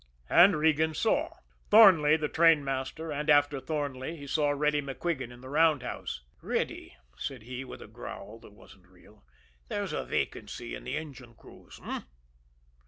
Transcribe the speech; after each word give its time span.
And 0.31 0.55
Regan 0.57 0.95
saw 0.95 1.35
Thornley, 1.69 2.17
the 2.17 2.27
trainmaster. 2.27 3.11
And 3.11 3.29
after 3.29 3.59
Thornley, 3.59 4.17
he 4.17 4.25
saw 4.25 4.49
Reddy 4.49 4.81
MacQuigan 4.81 5.31
in 5.31 5.41
the 5.41 5.49
roundhouse. 5.49 6.23
"Reddy," 6.41 6.97
said 7.19 7.43
he, 7.43 7.63
with 7.63 7.83
a 7.83 7.87
growl 7.87 8.39
that 8.39 8.51
wasn't 8.53 8.87
real, 8.87 9.23
"there's 9.67 9.93
a 9.93 10.03
vacancy 10.03 10.73
in 10.73 10.85
the 10.85 10.97
engine 10.97 11.35
crews 11.35 11.79
h'm?" 11.79 12.05